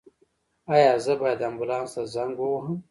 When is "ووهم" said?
2.39-2.75